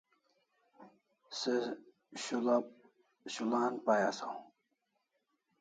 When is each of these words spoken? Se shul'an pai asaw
Se 1.41 1.53
shul'an 3.33 3.73
pai 3.85 4.01
asaw 4.09 4.37